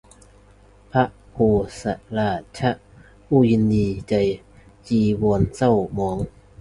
[0.91, 1.37] พระโม
[1.79, 1.81] ฆ
[2.17, 2.71] ราชะ
[3.25, 4.13] ผู้ยินดีใจ
[4.87, 6.17] จีวรเศร้าหมอง